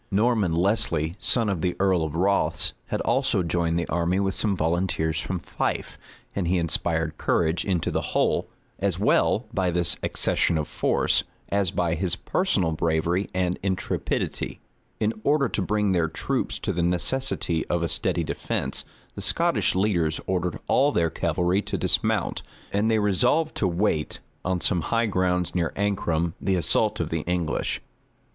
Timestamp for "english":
27.27-27.81